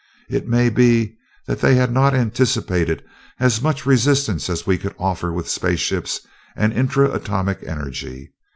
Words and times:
It 0.31 0.47
may 0.47 0.69
be 0.71 1.15
that 1.45 1.59
they 1.59 1.75
had 1.75 1.91
not 1.91 2.15
anticipated 2.15 3.03
as 3.39 3.61
much 3.61 3.85
resistance 3.85 4.49
as 4.49 4.65
we 4.65 4.79
could 4.79 4.95
offer 4.97 5.31
with 5.31 5.47
space 5.47 5.77
ships 5.79 6.21
and 6.55 6.73
intra 6.73 7.11
atomic 7.11 7.59
energy. 7.67 8.33